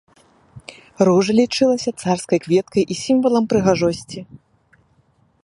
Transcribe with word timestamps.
Ружа 1.09 1.35
лічылася 1.39 1.93
царскай 2.05 2.39
кветкай 2.47 2.83
і 2.91 2.99
сімвалам 3.03 3.43
прыгажосці. 3.53 4.19